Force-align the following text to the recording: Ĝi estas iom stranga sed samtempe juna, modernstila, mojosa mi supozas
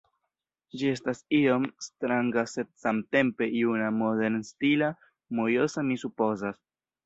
Ĝi 0.81 0.87
estas 0.91 1.19
iom 1.39 1.67
stranga 1.87 2.45
sed 2.55 2.71
samtempe 2.85 3.51
juna, 3.61 3.93
modernstila, 4.01 4.93
mojosa 5.41 5.89
mi 5.95 6.03
supozas 6.09 6.61